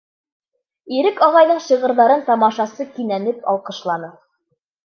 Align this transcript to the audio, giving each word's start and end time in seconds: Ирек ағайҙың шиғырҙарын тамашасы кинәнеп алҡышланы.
Ирек 0.99 1.21
ағайҙың 1.27 1.61
шиғырҙарын 1.67 2.25
тамашасы 2.31 2.89
кинәнеп 2.97 3.47
алҡышланы. 3.55 4.11